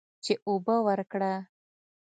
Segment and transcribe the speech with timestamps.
[0.25, 1.33] چې اوبه ورکړه.